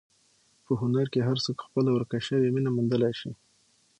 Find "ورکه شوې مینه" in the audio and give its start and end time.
1.93-2.71